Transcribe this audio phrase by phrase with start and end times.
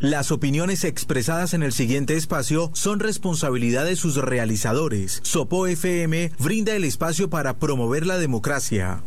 [0.00, 5.18] Las opiniones expresadas en el siguiente espacio son responsabilidad de sus realizadores.
[5.24, 9.02] Sopo FM brinda el espacio para promover la democracia.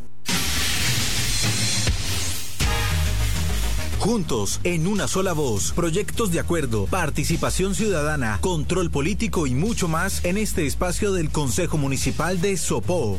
[3.99, 10.25] Juntos, en una sola voz, proyectos de acuerdo, participación ciudadana, control político y mucho más
[10.25, 13.17] en este espacio del Consejo Municipal de Sopó.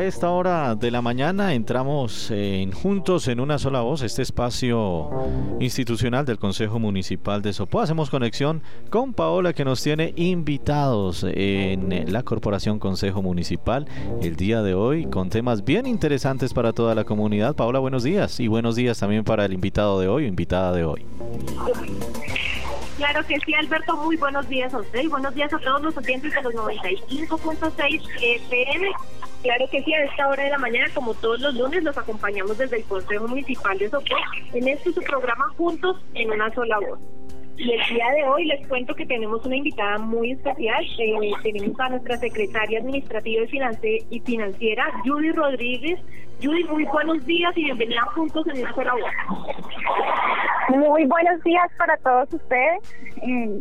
[0.00, 5.10] A esta hora de la mañana entramos en Juntos en una sola voz, este espacio
[5.60, 7.82] institucional del Consejo Municipal de Sopó.
[7.82, 13.86] Hacemos conexión con Paola que nos tiene invitados en la Corporación Consejo Municipal
[14.22, 17.54] el día de hoy con temas bien interesantes para toda la comunidad.
[17.54, 21.04] Paola, buenos días y buenos días también para el invitado de hoy invitada de hoy.
[22.96, 25.94] Claro que sí, Alberto, muy buenos días a usted y buenos días a todos los
[25.94, 28.92] oyentes de los 95.6 FM
[29.42, 32.58] Claro que sí, a esta hora de la mañana, como todos los lunes, los acompañamos
[32.58, 34.16] desde el Consejo Municipal de Sopó
[34.52, 36.98] en este su programa Juntos en una sola voz.
[37.56, 40.84] Y el día de hoy les cuento que tenemos una invitada muy especial.
[40.98, 46.00] Eh, tenemos a nuestra secretaria administrativa y, financiera, Judy Rodríguez.
[46.42, 50.78] Judy, muy buenos días y bienvenida Juntos en una sola voz.
[50.78, 52.94] Muy buenos días para todos ustedes.
[53.22, 53.60] Eh,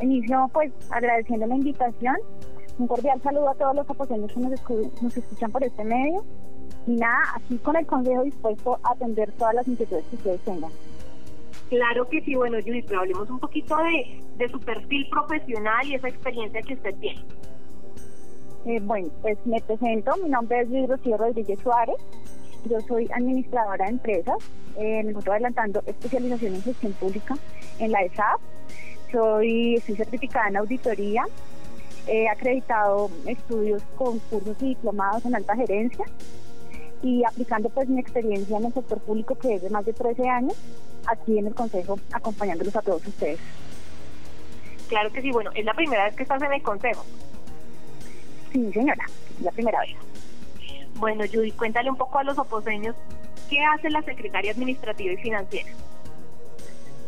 [0.00, 2.16] inicio pues agradeciendo la invitación
[2.78, 6.24] un cordial saludo a todos los aposeños que nos, escuchan por este medio.
[6.86, 10.70] Y nada, aquí con el consejo dispuesto a atender todas las inquietudes que ustedes tengan.
[11.68, 15.94] Claro que sí, bueno, Judith, pero hablemos un poquito de, de su perfil profesional y
[15.94, 17.24] esa experiencia que usted tiene.
[18.64, 21.96] Eh, bueno, pues me presento, mi nombre es Luis Rocío Rodríguez Suárez,
[22.64, 24.36] yo soy administradora de empresas,
[24.76, 27.34] eh, me encuentro adelantando especialización en gestión pública
[27.80, 28.40] en la ESAP,
[29.10, 31.24] soy, estoy certificada en auditoría,
[32.06, 36.04] He acreditado estudios con cursos y diplomados en alta gerencia
[37.02, 40.28] y aplicando pues mi experiencia en el sector público que es de más de 13
[40.28, 40.54] años,
[41.06, 43.40] aquí en el Consejo acompañándolos a todos ustedes.
[44.88, 47.04] Claro que sí, bueno, es la primera vez que estás en el Consejo.
[48.52, 49.06] Sí, señora,
[49.38, 49.96] es la primera vez.
[50.96, 52.94] Bueno, Judy, cuéntale un poco a los oposeños
[53.48, 55.70] qué hace la Secretaria Administrativa y Financiera.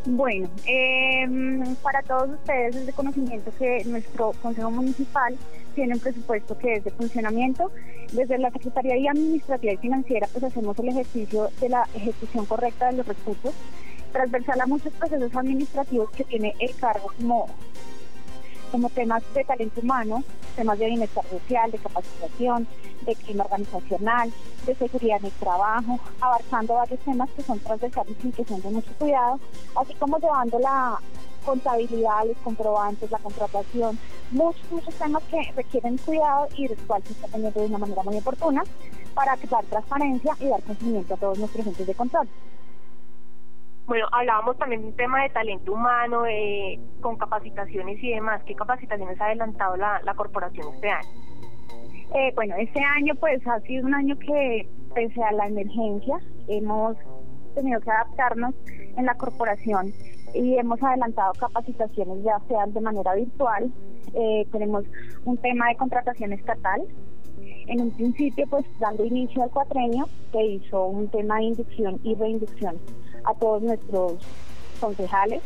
[0.06, 5.34] Bueno, em, para todos ustedes es de conocimiento que nuestro Consejo Municipal
[5.75, 7.70] tiene un presupuesto que es de funcionamiento.
[8.12, 12.98] Desde la Secretaría Administrativa y Financiera pues hacemos el ejercicio de la ejecución correcta de
[12.98, 13.54] los recursos,
[14.12, 17.47] transversal a muchos procesos administrativos que tiene el cargo como
[18.71, 20.23] como temas de talento humano,
[20.57, 22.67] temas de bienestar social, de capacitación,
[23.03, 24.33] de clima organizacional,
[24.67, 28.71] de seguridad en el trabajo, abarcando varios temas que son transversales y que son de
[28.71, 29.41] mucho cuidado,
[29.77, 30.99] así como llevando la
[31.45, 33.99] contabilidad, los comprobantes, la contratación,
[34.31, 37.79] muchos, muchos temas que requieren cuidado y de los cuales se está teniendo de una
[37.79, 38.65] manera muy oportuna
[39.15, 42.29] para dar transparencia y dar cumplimiento a todos nuestros entes de control.
[43.87, 46.22] Bueno, hablábamos también de un tema de talento humano,
[47.03, 48.43] con capacitaciones y demás.
[48.47, 51.09] ¿Qué capacitaciones ha adelantado la, corporación este año?
[52.15, 56.19] Eh, bueno, este año pues ha sido un año que, pese a la emergencia,
[56.49, 56.97] hemos
[57.55, 58.55] tenido que adaptarnos
[58.97, 59.93] en la corporación
[60.33, 63.71] y hemos adelantado capacitaciones ya sean de manera virtual.
[64.15, 64.84] Eh, tenemos
[65.27, 66.83] un tema de contratación estatal.
[67.66, 72.15] En un principio, pues dando inicio al cuatrenio, se hizo un tema de inducción y
[72.15, 72.78] reinducción
[73.25, 74.15] a todos nuestros
[74.81, 75.43] concejales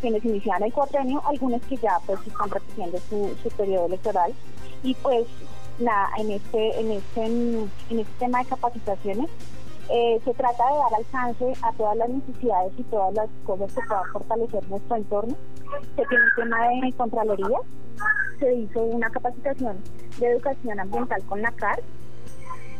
[0.00, 4.32] quienes iniciaron el cuatrenio, algunos que ya pues están repitiendo su, periodo electoral.
[4.82, 5.26] Y pues
[5.78, 9.28] la, en este en este en este tema de capacitaciones
[9.88, 13.80] eh, se trata de dar alcance a todas las necesidades y todas las cosas que
[13.86, 15.36] puedan fortalecer nuestro entorno.
[15.96, 17.58] Se tiene un tema de Contraloría,
[18.38, 19.76] se hizo una capacitación
[20.18, 21.80] de educación ambiental con la CAR,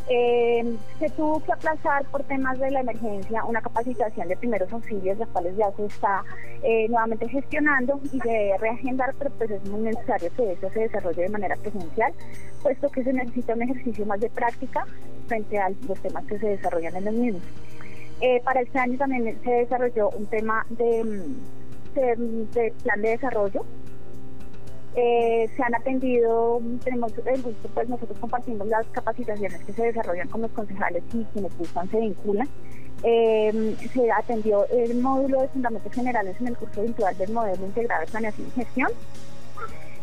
[0.08, 5.18] eh, se tuvo que aplazar por temas de la emergencia una capacitación de primeros auxilios,
[5.18, 6.22] las cuales ya se está
[6.62, 11.22] eh, nuevamente gestionando y de reagendar, pero pues es muy necesario que eso se desarrolle
[11.22, 12.12] de manera presencial,
[12.62, 14.86] puesto que se necesita un ejercicio más de práctica
[15.26, 17.42] frente a los temas que se desarrollan en los mismos.
[18.20, 21.34] Eh, para este año también se desarrolló un tema de
[22.82, 23.64] plan de desarrollo
[24.96, 30.28] eh, se han atendido, tenemos el gusto, pues nosotros compartimos las capacitaciones que se desarrollan
[30.28, 32.48] con los concejales y quienes gustan se vinculan.
[33.02, 38.00] Eh, se atendió el módulo de fundamentos generales en el curso virtual del modelo integrado
[38.00, 38.88] de planeación y gestión.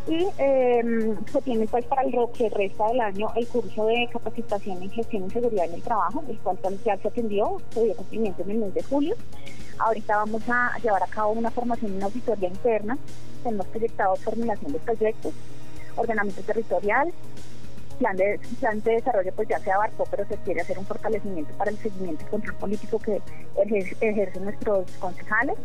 [0.06, 4.80] Y eh, se tiene pues para el que resta del año el curso de capacitación
[4.80, 8.42] en gestión y seguridad en el trabajo, el cual ya se atendió, se dio cumplimiento
[8.42, 9.16] en el mes de julio.
[9.78, 12.96] Ahorita vamos a llevar a cabo una formación en auditoría interna,
[13.44, 15.32] hemos proyectado formulación de proyectos,
[15.96, 17.12] ordenamiento territorial,
[17.98, 21.54] plan de, plan de desarrollo pues ya se abarcó, pero se quiere hacer un fortalecimiento
[21.56, 23.20] para el seguimiento y control político que
[24.00, 25.56] ejercen nuestros concejales.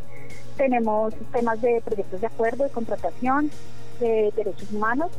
[0.58, 3.50] Tenemos temas de proyectos de acuerdo, de contratación,
[4.00, 5.12] de derechos humanos.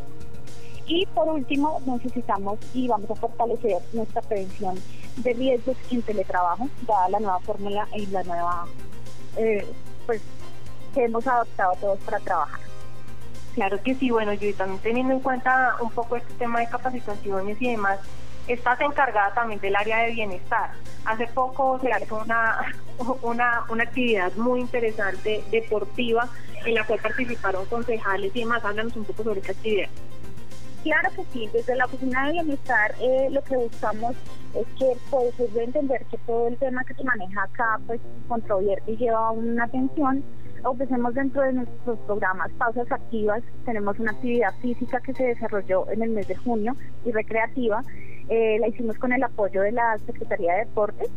[0.93, 4.75] Y por último, necesitamos y vamos a fortalecer nuestra prevención
[5.19, 8.67] de riesgos en teletrabajo, dada la nueva fórmula y la nueva,
[9.37, 9.65] eh,
[10.05, 10.21] pues,
[10.93, 12.59] que hemos adoptado todos para trabajar.
[13.55, 17.63] Claro que sí, bueno, yo también teniendo en cuenta un poco este tema de capacitaciones
[17.63, 18.01] y demás,
[18.49, 20.73] estás encargada también del área de bienestar.
[21.05, 22.75] Hace poco se hizo una,
[23.23, 26.29] una, una actividad muy interesante deportiva
[26.65, 28.65] en la cual participaron concejales y demás.
[28.65, 29.89] Háblanos un poco sobre esta actividad.
[30.83, 34.17] Claro que sí, desde la Oficina de Bienestar eh, lo que buscamos
[34.55, 38.93] es que pues de entender que todo el tema que se maneja acá pues controvierte
[38.93, 40.25] y lleva una atención
[40.65, 46.03] ofrecemos dentro de nuestros programas pausas activas, tenemos una actividad física que se desarrolló en
[46.03, 47.83] el mes de junio y recreativa,
[48.29, 51.09] eh, la hicimos con el apoyo de la Secretaría de Deportes,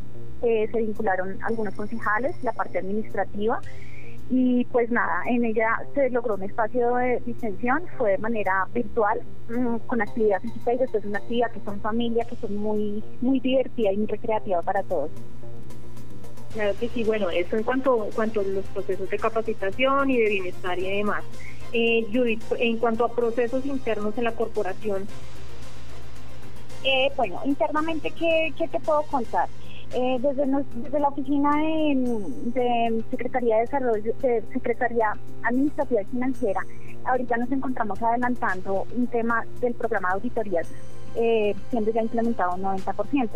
[0.41, 3.61] se vincularon algunos concejales, la parte administrativa
[4.29, 9.21] y pues nada, en ella se logró un espacio de distensión, fue de manera virtual,
[9.49, 13.39] mm, con actividad física y después una actividad que son familia, que son muy, muy
[13.39, 15.11] divertida y muy recreativa para todos.
[16.53, 20.29] Claro que sí, bueno, eso en cuanto, cuanto a los procesos de capacitación y de
[20.29, 21.23] bienestar y demás.
[21.73, 25.07] Eh, Judith, en cuanto a procesos internos en la corporación.
[26.83, 29.49] Eh, bueno, internamente, ¿qué, ¿qué te puedo contar?
[29.93, 35.13] Eh, desde, la oficina de, Secretaría de Desarrollo, de Secretaría
[35.43, 36.61] Administrativa y Financiera,
[37.05, 40.67] ahorita nos encontramos adelantando un tema del programa de auditorías,
[41.15, 43.29] eh, siendo ya implementado un 90%.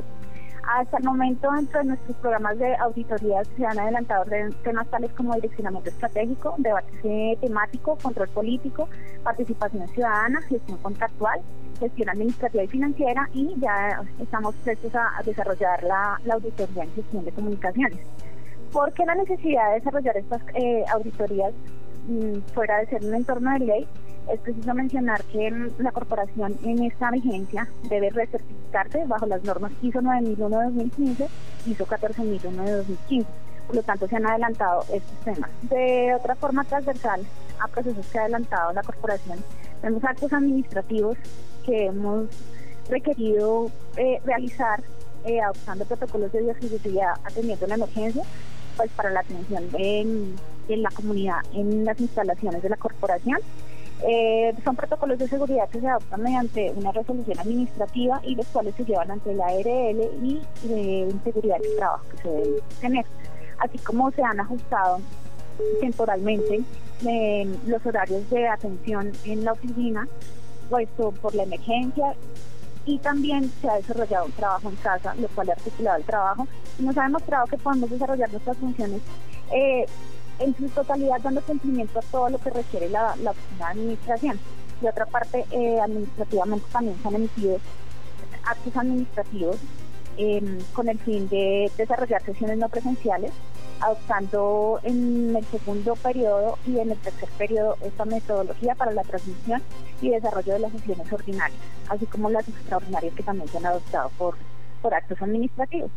[0.67, 4.25] Hasta el momento, dentro de nuestros programas de auditorías se han adelantado
[4.63, 8.89] temas tales como direccionamiento estratégico, debate temático, control político,
[9.23, 11.39] participación ciudadana, gestión contractual,
[11.79, 17.31] gestión administrativa y financiera y ya estamos prestos a, desarrollar la, auditoría en gestión de
[17.31, 17.99] comunicaciones.
[18.71, 21.53] ¿Por qué la necesidad de desarrollar estas eh, auditorías
[22.07, 23.87] mm, fuera de ser un entorno de ley?
[24.31, 30.01] es preciso mencionar que la corporación en esta vigencia debe recertificarse bajo las normas ISO
[30.01, 31.27] 9001 de 2015
[31.65, 33.29] y ISO 14001 de 2015.
[33.67, 35.49] Por lo tanto, se han adelantado estos temas.
[35.63, 37.21] De otra forma transversal
[37.59, 39.39] a procesos que ha adelantado la corporación,
[39.81, 41.17] tenemos actos administrativos
[41.67, 42.27] que hemos
[42.89, 44.81] requerido eh, realizar
[45.25, 48.23] eh, adoptando protocolos de bioseguridad atendiendo la emergencia,
[48.77, 50.35] pues para la atención en,
[50.69, 53.39] en la comunidad, en las instalaciones de la corporación
[54.03, 58.75] eh, son protocolos de seguridad que se adoptan mediante una resolución administrativa y los cuales
[58.75, 63.05] se llevan ante la ARL y de seguridad del trabajo que se debe tener.
[63.57, 64.99] Así como se han ajustado
[65.81, 66.61] temporalmente
[67.07, 70.07] eh, los horarios de atención en la oficina,
[70.69, 72.15] puesto por la emergencia
[72.85, 76.47] y también se ha desarrollado un trabajo en casa, lo cual ha articulado el trabajo
[76.79, 79.01] y nos ha demostrado que podemos desarrollar nuestras funciones
[79.51, 79.85] eh,
[80.39, 84.39] en su totalidad dando cumplimiento a todo lo que requiere la, de administración.
[84.81, 87.59] De otra parte, eh, administrativamente también se han emitido
[88.45, 89.57] actos administrativos
[90.17, 93.31] em, con el fin de desarrollar sesiones no presenciales,
[93.79, 99.61] adoptando en el segundo periodo y en el tercer periodo esta metodología para la transmisión
[100.01, 101.59] y desarrollo de las sesiones ordinarias,
[101.89, 104.35] así como las extraordinarias que también se han adoptado por,
[104.81, 105.91] por actos administrativos.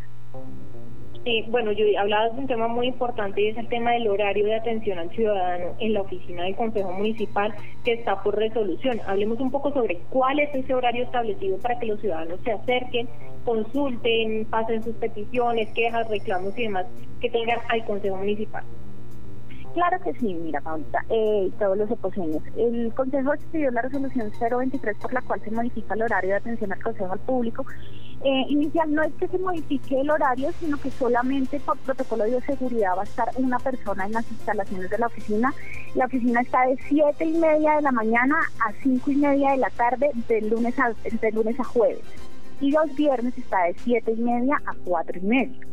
[1.26, 4.46] Eh, bueno, yo hablaba de un tema muy importante y es el tema del horario
[4.46, 9.02] de atención al ciudadano en la oficina del Consejo Municipal que está por resolución.
[9.06, 13.06] Hablemos un poco sobre cuál es ese horario establecido para que los ciudadanos se acerquen,
[13.44, 16.86] consulten, pasen sus peticiones, quejas, reclamos y demás
[17.20, 18.64] que tengan al Consejo Municipal.
[19.74, 22.42] Claro que sí, mira, Paulita, eh, todos los oposeños.
[22.56, 26.72] El Consejo expidió la resolución 023 por la cual se modifica el horario de atención
[26.72, 27.66] al Consejo al Público
[28.22, 32.40] eh, inicial no es que se modifique el horario, sino que solamente por protocolo de
[32.42, 35.54] seguridad va a estar una persona en las instalaciones de la oficina.
[35.94, 39.56] La oficina está de siete y media de la mañana a cinco y media de
[39.56, 42.02] la tarde, de lunes a, de lunes a jueves.
[42.60, 45.66] Y los viernes está de siete y media a cuatro y media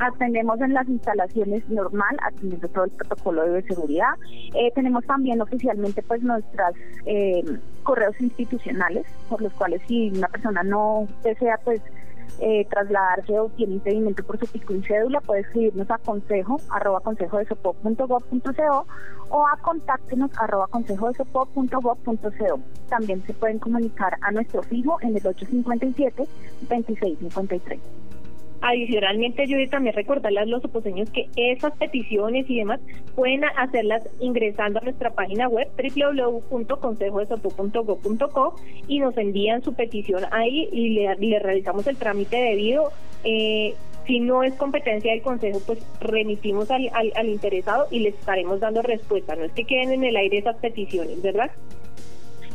[0.00, 4.14] atendemos en las instalaciones normal, atendiendo todo el protocolo de seguridad.
[4.54, 7.44] Eh, tenemos también oficialmente pues nuestras eh,
[7.82, 11.82] correos institucionales, por los cuales si una persona no desea pues
[12.38, 17.00] eh, trasladarse o tiene impedimento por su pico y cédula, puede escribirnos a consejo arroba
[17.00, 17.46] consejo de
[19.32, 21.24] o a contáctenos arroba consejo de
[22.88, 26.26] También se pueden comunicar a nuestro fijo en el 857
[26.68, 28.09] 2653.
[28.62, 32.80] Adicionalmente, yo también recordarles a los oposeños que esas peticiones y demás
[33.14, 40.90] pueden hacerlas ingresando a nuestra página web www.consejodesopo.go.co y nos envían su petición ahí y
[40.90, 42.90] le, realizamos el trámite debido.
[43.24, 43.74] Eh,
[44.06, 49.36] si no es competencia del Consejo, pues remitimos al interesado y les estaremos dando respuesta.
[49.36, 51.50] No es que queden en el aire esas peticiones, ¿verdad?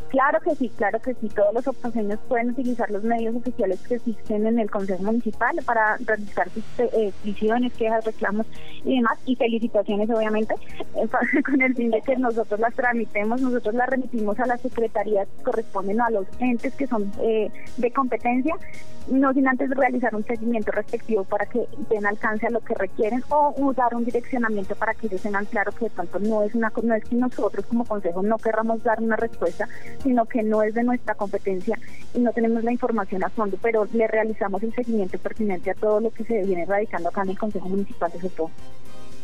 [0.10, 1.30] Claro que sí, claro que sí.
[1.30, 5.98] Todos los oposeños pueden utilizar los medios oficiales que existen en el Consejo Municipal para
[5.98, 8.46] realizar sus eh, peticiones, quejas, reclamos
[8.84, 9.18] y demás.
[9.26, 10.56] Y felicitaciones, obviamente,
[11.46, 15.44] con el fin de que nosotros las tramitemos, nosotros las remitimos a las secretarías que
[15.44, 18.56] corresponden a los entes que son eh, de competencia
[19.08, 23.24] no sin antes realizar un seguimiento respectivo para que den alcance a lo que requieren
[23.30, 26.72] o usar un direccionamiento para que ellos tengan claro que de pronto no es una
[26.84, 29.68] no es que nosotros como consejo no querramos dar una respuesta,
[30.02, 31.78] sino que no es de nuestra competencia
[32.14, 36.00] y no tenemos la información a fondo, pero le realizamos el seguimiento pertinente a todo
[36.00, 38.26] lo que se viene radicando acá en el Consejo Municipal de.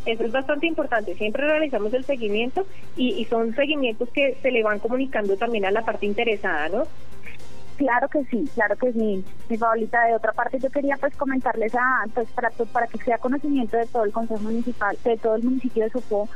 [0.05, 1.15] Eso es bastante importante.
[1.15, 5.71] Siempre realizamos el seguimiento y, y, son seguimientos que se le van comunicando también a
[5.71, 6.83] la parte interesada, ¿no?
[7.81, 10.03] Claro que sí, claro que sí, mi favorita.
[10.05, 13.87] De otra parte, yo quería pues comentarles a, pues para, para que sea conocimiento de
[13.87, 16.29] todo el Consejo Municipal, de todo el municipio de Sopó.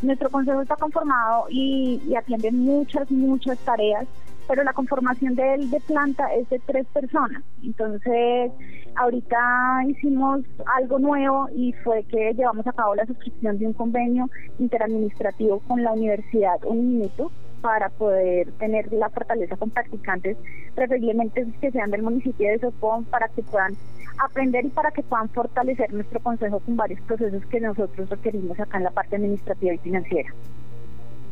[0.00, 4.06] Nuestro consejo está conformado y, atiende muchas, muchas tareas,
[4.46, 7.42] pero la conformación de, de planta es de tres personas.
[7.64, 8.52] Entonces,
[8.94, 10.42] ahorita hicimos
[10.76, 14.30] algo nuevo y fue que llevamos a cabo la suscripción de un convenio
[14.60, 17.32] interadministrativo con la Universidad Uniminuto
[17.62, 20.36] para poder tener la fortaleza con practicantes,
[20.74, 23.74] preferiblemente que sean del municipio de Sopón, para que puedan
[24.18, 28.76] aprender y para que puedan fortalecer nuestro consejo con varios procesos que nosotros requerimos acá
[28.76, 30.34] en la parte administrativa y financiera.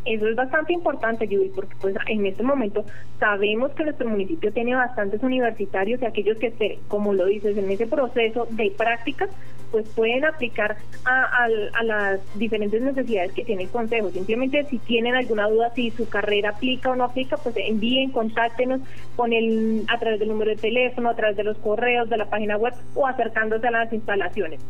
[0.04, 2.84] Eso es bastante importante, Judy, porque pues en este momento
[3.18, 7.70] sabemos que nuestro municipio tiene bastantes universitarios y aquellos que estén, como lo dices, en
[7.70, 9.28] ese proceso de prácticas,
[9.70, 11.48] pues pueden aplicar a,
[11.84, 14.10] las diferentes necesidades que tiene el Consejo.
[14.10, 18.80] Simplemente si tienen alguna duda si su carrera aplica o no aplica, pues envíen, contáctenos
[19.16, 22.26] con el, a través del número de teléfono, a través de los correos, de la
[22.26, 24.60] página web o acercándose a las instalaciones.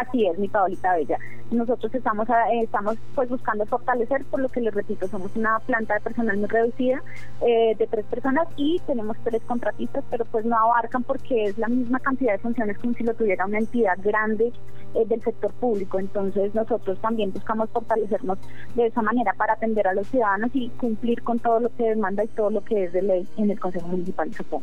[0.00, 1.18] Así es, mi Paolita Bella.
[1.50, 5.94] Nosotros estamos eh, estamos pues buscando fortalecer, por lo que les repito, somos una planta
[5.94, 7.02] de personal muy reducida
[7.46, 11.68] eh, de tres personas y tenemos tres contratistas, pero pues no abarcan porque es la
[11.68, 14.50] misma cantidad de funciones como si lo tuviera una entidad grande
[14.94, 15.98] eh, del sector público.
[15.98, 18.38] Entonces nosotros también buscamos fortalecernos
[18.74, 22.24] de esa manera para atender a los ciudadanos y cumplir con todo lo que demanda
[22.24, 24.62] y todo lo que es de ley en el Consejo Municipal de Sopón.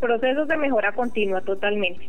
[0.00, 2.08] Procesos de mejora continua totalmente.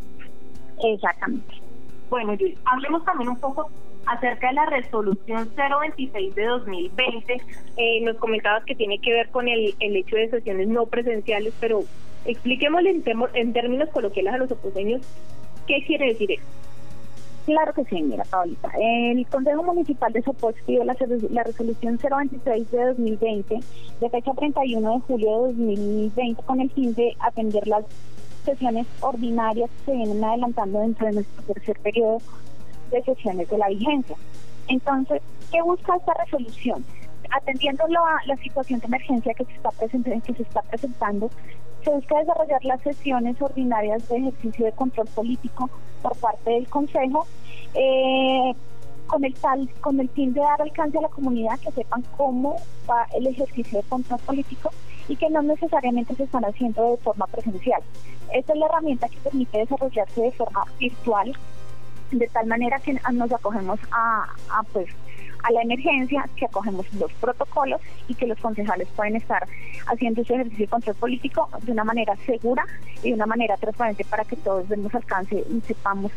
[0.82, 1.69] Exactamente.
[2.10, 2.36] Bueno,
[2.66, 3.70] hablemos también un poco
[4.06, 7.42] acerca de la resolución 026 de 2020.
[7.78, 11.54] Eh, nos comentabas que tiene que ver con el, el hecho de sesiones no presenciales,
[11.60, 11.84] pero
[12.26, 15.02] expliquémosle en, en términos coloquiales a los oposeños
[15.68, 16.44] qué quiere decir eso.
[17.46, 18.70] Claro que sí, mira, Paulita.
[18.80, 20.96] El Consejo Municipal de Sopó pidió la,
[21.32, 23.60] la, resolución 026 de 2020,
[24.02, 27.86] de fecha 31 de julio de 2020, con el fin de atender las
[28.44, 32.20] sesiones ordinarias que se vienen adelantando dentro de nuestro tercer periodo
[32.92, 34.16] de sesiones de la vigencia.
[34.68, 36.86] Entonces, ¿qué busca esta resolución?
[37.32, 41.30] Atendiendo la, la situación de emergencia que se, está presentando, que se está presentando,
[41.84, 45.70] se busca desarrollar las sesiones ordinarias de ejercicio de control político
[46.02, 47.28] por parte del Consejo,
[47.74, 48.54] eh,
[49.10, 52.56] con el tal, con el fin de dar alcance a la comunidad que sepan cómo
[52.90, 54.70] va el ejercicio de control político
[55.08, 57.82] y que no necesariamente se están haciendo de forma presencial.
[58.32, 61.36] Esta es la herramienta que permite desarrollarse de forma virtual,
[62.12, 64.28] de tal manera que nos acogemos a,
[64.72, 64.88] pues
[65.44, 69.48] a la emergencia, que acogemos los protocolos y que los concejales pueden estar
[69.88, 72.66] haciendo ese ejercicio de control político de una manera segura
[73.04, 76.12] y de una manera transparente para que todos demos alcance y sepamos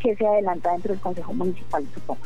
[0.00, 2.20] qué se adelanta dentro del Consejo Municipal, supongo.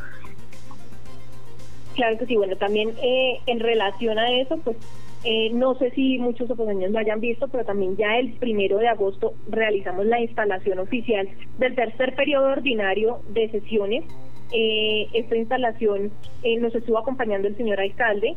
[1.95, 4.77] Claro que sí, bueno, también eh, en relación a eso, pues
[5.25, 8.89] eh, no sé si muchos oposeños lo hayan visto, pero también ya el primero de
[8.89, 11.29] agosto realizamos la instalación oficial
[11.59, 14.05] del tercer periodo ordinario de sesiones.
[14.53, 16.11] Eh, esta instalación
[16.43, 18.37] eh, nos estuvo acompañando el señor alcalde.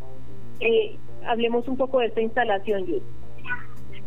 [1.25, 3.03] hablemos un poco de esta instalación, Yus.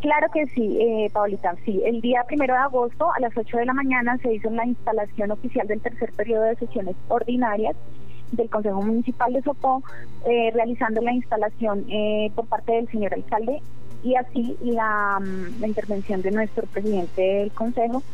[0.01, 1.83] Claro que sí, eh, Paulita, sí.
[1.85, 5.33] El día primero de agosto a las 8 de la mañana se hizo la instalación
[5.33, 7.75] oficial del tercer periodo de sesiones ordinarias
[8.31, 9.83] del Consejo Municipal de Sopó,
[10.29, 13.61] eh, realizando la instalación eh, por parte del señor alcalde
[14.05, 18.05] y así la, mm, la, intervención de nuestro presidente del Consejo,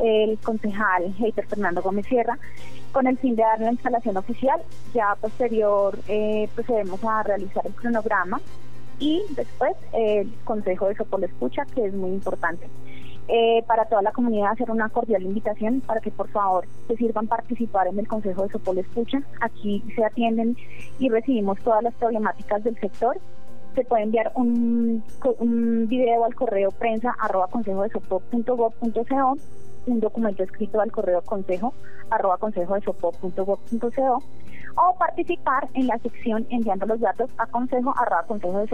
[0.00, 2.38] el concejal Heiter Fernando Gómez Sierra,
[2.92, 4.60] con el fin de dar la instalación oficial.
[4.94, 8.40] Ya posterior eh, procedemos a realizar el cronograma
[8.98, 12.66] y después el Consejo de Sopó lo escucha, que es muy importante.
[13.32, 17.28] eh, para toda la comunidad hacer una cordial invitación para que por favor se sirvan
[17.28, 19.22] participar en el Consejo de Sopol Escucha.
[19.40, 20.56] Aquí se atienden
[20.98, 23.18] y recibimos todas las problemáticas del sector.
[23.76, 25.04] Se puede enviar un,
[25.38, 27.90] un video al correo prensa arroba consejo de
[29.90, 31.74] un documento escrito al correo consejo
[32.10, 32.82] arroba consejo de
[34.76, 38.68] o participar en la sección enviando los datos a consejo arroba consejo de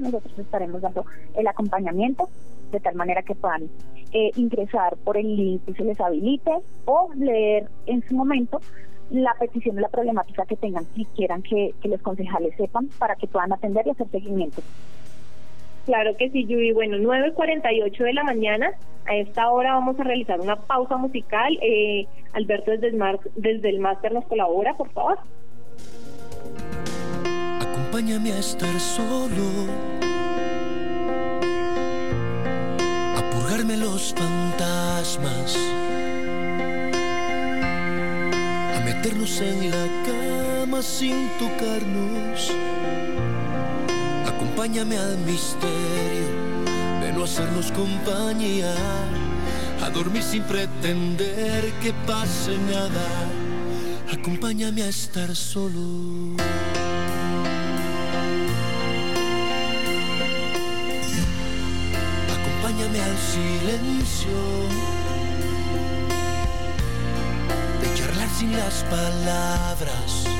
[0.00, 2.28] nosotros estaremos dando el acompañamiento
[2.72, 3.64] de tal manera que puedan
[4.12, 6.50] eh, ingresar por el link que se les habilite
[6.86, 8.60] o leer en su momento
[9.10, 13.16] la petición de la problemática que tengan y quieran que, que los concejales sepan para
[13.16, 14.62] que puedan atender y hacer seguimiento.
[15.86, 16.72] Claro que sí, Yui.
[16.72, 18.70] Bueno, 9.48 de la mañana.
[19.06, 21.58] A esta hora vamos a realizar una pausa musical.
[21.60, 25.18] Eh, Alberto desde el, mar, desde el máster nos colabora, por favor.
[27.60, 29.44] Acompáñame a estar solo.
[33.16, 35.56] A purgarme los fantasmas.
[38.74, 42.54] A meternos en la cama sin tocarnos
[44.54, 46.28] Acompáñame al misterio
[47.00, 48.72] de no hacernos compañía,
[49.82, 53.04] a dormir sin pretender que pase nada.
[54.12, 55.80] Acompáñame a estar solo.
[62.38, 64.38] Acompáñame al silencio
[67.82, 70.33] de charlar sin las palabras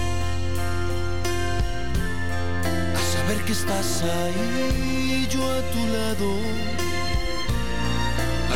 [3.42, 6.38] que estás ahí, yo a tu lado.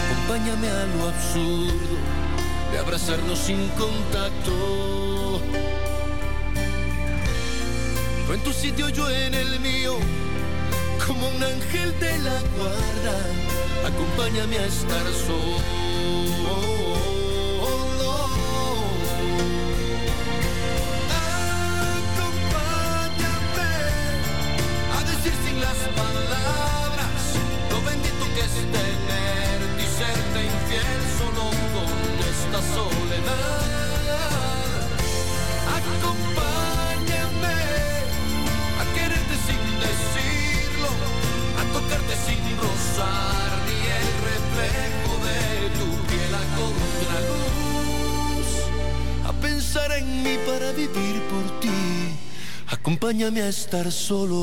[0.00, 1.96] Acompáñame a lo absurdo
[2.72, 5.40] de abrazarnos sin contacto.
[8.26, 9.96] Tú en tu sitio, yo en el mío,
[11.06, 13.16] como un ángel de la guarda.
[13.88, 17.17] Acompáñame a estar solo.
[28.70, 31.90] Tenerte y serte infiel solo con
[32.32, 33.66] esta soledad.
[35.78, 37.58] Acompáñame
[38.80, 40.90] a quererte sin decirlo,
[41.58, 45.40] a tocarte sin rozar ni el reflejo de
[45.78, 48.48] tu piel a contraluz,
[49.26, 51.78] a pensar en mí para vivir por ti.
[52.70, 54.42] Acompáñame a estar solo.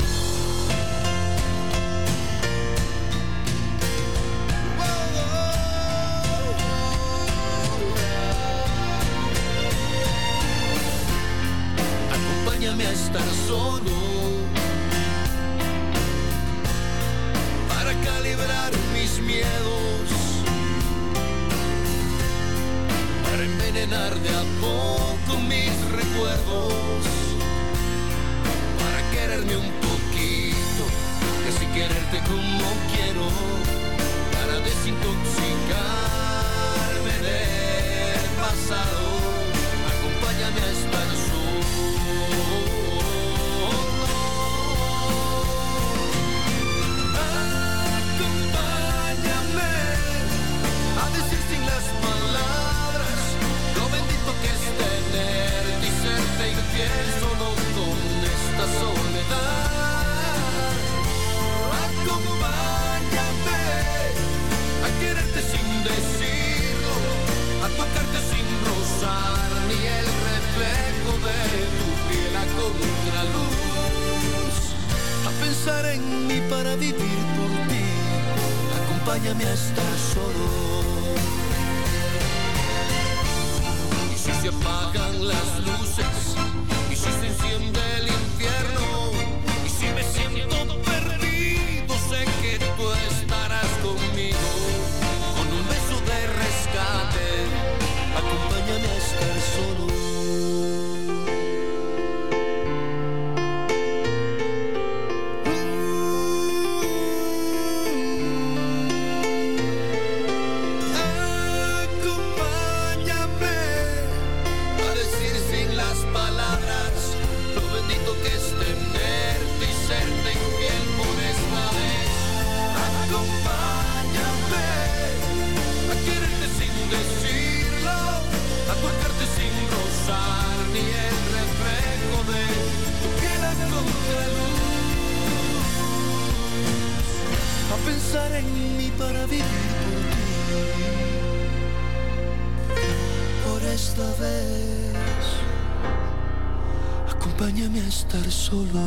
[147.36, 148.80] Acompáñame a estar solo.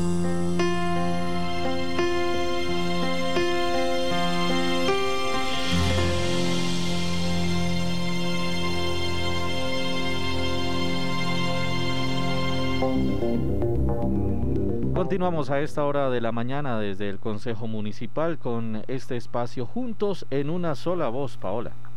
[14.95, 20.25] Continuamos a esta hora de la mañana desde el Consejo Municipal con este espacio juntos
[20.31, 21.88] en una sola voz, Paola.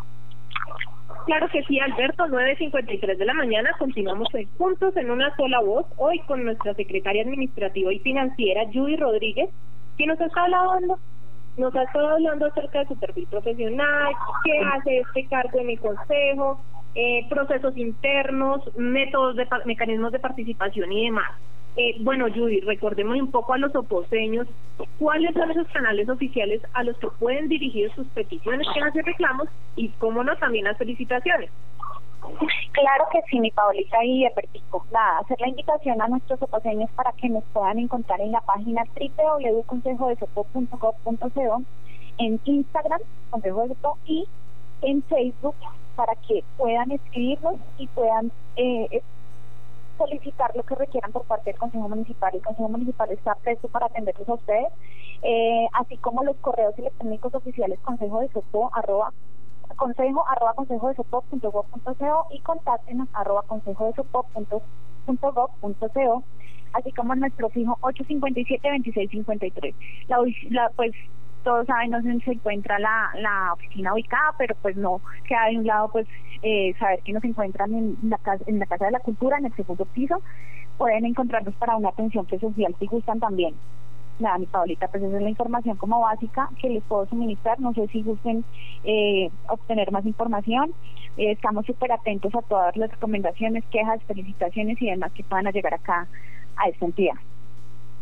[1.26, 6.18] Claro que sí, Alberto, 9.53 de la mañana, continuamos juntos en una sola voz, hoy
[6.26, 9.50] con nuestra secretaria administrativa y financiera, Judy Rodríguez,
[9.96, 10.98] que nos está hablando,
[11.56, 14.12] nos ha estado hablando acerca de su perfil profesional,
[14.44, 16.61] qué hace este cargo en el Consejo,
[16.96, 21.30] eh, procesos internos, métodos de mecanismos de participación y demás.
[21.76, 24.46] Eh, bueno, Judy, recordemos un poco a los oposeños
[24.98, 29.48] cuáles son esos canales oficiales a los que pueden dirigir sus peticiones, que hacen reclamos
[29.76, 31.50] y, cómo no, también las felicitaciones.
[32.72, 34.87] Claro que sí, mi Paulita y Epertico.
[34.92, 38.85] Nada, hacer la invitación a nuestros oposeños para que nos puedan encontrar en la página
[38.94, 41.62] www.consejodesopo.gov.co,
[42.18, 44.28] en Instagram, Consejo de Sopo, y
[44.82, 45.54] en Facebook
[45.96, 49.02] para que puedan escribirnos y puedan eh,
[49.98, 52.35] solicitar lo que requieran por parte del Consejo Municipal.
[52.35, 54.72] El Consejo Municipal está presto para atenderlos a ustedes,
[55.22, 59.12] eh, así como los correos electrónicos oficiales consejo de sopo arroba
[59.76, 64.62] consejo arroba consejo de sopo punto punto co y contáctenos arroba consejo de sopo punto,
[65.07, 66.22] punto gov punto co
[66.72, 69.74] así como nuestro fijo 857-2653.
[70.09, 70.18] La,
[70.50, 70.92] la, pues
[71.42, 75.66] todos saben dónde se encuentra la, la oficina ubicada, pero pues no queda de un
[75.66, 76.07] lado pues
[76.42, 79.46] eh, saber que nos encuentran en la, casa, en la Casa de la Cultura, en
[79.46, 80.20] el segundo piso,
[80.78, 83.55] pueden encontrarnos para una atención presencial si gustan también.
[84.18, 87.59] Nada, mi Paulita, pues esa es la información como básica que les puedo suministrar.
[87.61, 88.44] No sé si gusten
[88.85, 90.72] eh, obtener más información.
[91.16, 95.74] Eh, estamos súper atentos a todas las recomendaciones, quejas, felicitaciones y demás que puedan llegar
[95.74, 96.07] acá
[96.57, 97.14] a esta entidad.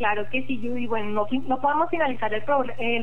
[0.00, 0.86] Claro que sí, Judy.
[0.86, 2.42] Bueno, no, no podemos finalizar el,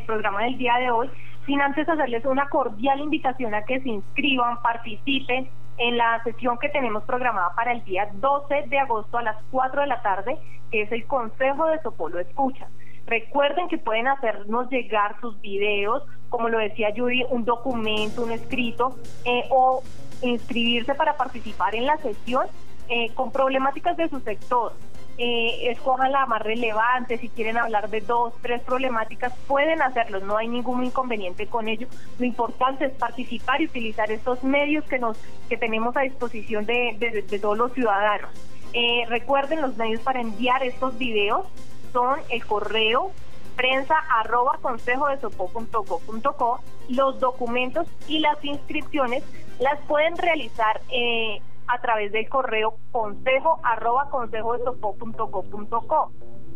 [0.02, 1.08] programa del día de hoy
[1.46, 6.70] sin antes hacerles una cordial invitación a que se inscriban, participen en la sesión que
[6.70, 10.40] tenemos programada para el día 12 de agosto a las 4 de la tarde,
[10.72, 12.68] que es el Consejo de Sopolo Escucha.
[13.06, 18.96] Recuerden que pueden hacernos llegar sus videos, como lo decía Judy, un documento, un escrito,
[19.24, 19.84] eh, o
[20.24, 22.48] inscribirse para participar en la sesión
[22.90, 24.74] eh, con problemáticas de su sector
[25.18, 30.38] eh, escojan la más relevante, si quieren hablar de dos, tres problemáticas, pueden hacerlo, no
[30.38, 31.88] hay ningún inconveniente con ello.
[32.20, 35.18] Lo importante es participar y utilizar estos medios que nos
[35.50, 36.96] que tenemos a disposición de,
[37.28, 38.30] de, todos los ciudadanos.
[38.74, 41.48] Eh, recuerden los medios para enviar estos videos
[41.94, 43.12] son el correo
[43.56, 49.24] prensa arroba consejo de co, los documentos y las inscripciones
[49.60, 54.64] las pueden realizar eh, a través del correo consejo arroba consejo de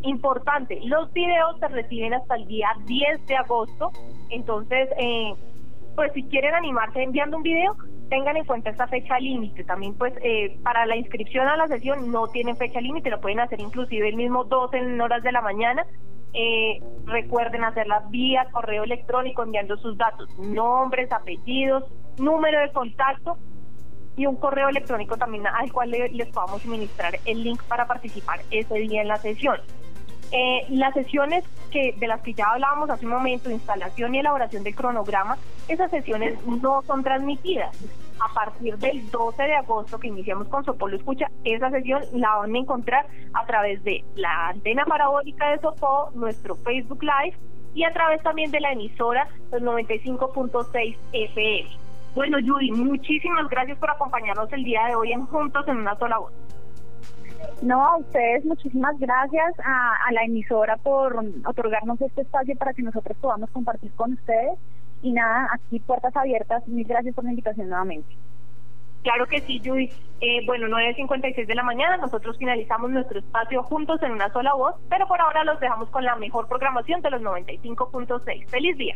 [0.04, 3.91] Importante, los videos se reciben hasta el día 10 de agosto,
[4.30, 5.34] entonces, eh,
[5.95, 7.76] pues si quieren animarse enviando un video,
[8.10, 9.63] tengan en cuenta esta fecha límite.
[9.63, 13.39] También pues eh, para la inscripción a la sesión no tienen fecha límite, lo pueden
[13.39, 15.86] hacer inclusive el mismo 12 en horas de la mañana.
[16.34, 21.84] Eh, recuerden hacerla vía correo electrónico enviando sus datos, nombres, apellidos,
[22.17, 23.38] número de contacto
[24.17, 28.76] y un correo electrónico también al cual les podamos suministrar el link para participar ese
[28.76, 29.58] día en la sesión.
[30.34, 34.63] Eh, las sesiones que de las que ya hablábamos hace un momento, instalación y elaboración
[34.63, 37.78] del cronograma, esas sesiones no son transmitidas.
[38.24, 42.56] A partir del 12 de agosto que iniciamos con Sopolo Escucha, esa sesión la van
[42.56, 47.36] a encontrar a través de la antena parabólica de Sopo, nuestro Facebook Live
[47.74, 51.90] y a través también de la emisora los 95.6 FM.
[52.13, 56.17] Bueno, Judy, muchísimas gracias por acompañarnos el día de hoy en Juntos en una sola
[56.17, 56.34] voz.
[57.62, 63.17] No, a ustedes muchísimas gracias, a, la emisora por otorgarnos este espacio para que nosotros
[63.19, 64.60] podamos compartir con ustedes.
[65.02, 66.67] Y nada, aquí puertas abiertas.
[66.67, 68.15] Mil gracias por la invitación nuevamente.
[69.04, 69.89] Claro que sí, Judy.
[70.19, 74.76] Eh, bueno, 9.56 de la mañana, nosotros finalizamos nuestro espacio juntos en una sola voz,
[74.89, 78.47] pero por ahora los dejamos con la mejor programación de los 95.6.
[78.47, 78.95] ¡Feliz día!